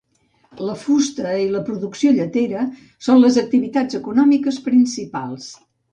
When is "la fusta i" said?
0.67-1.43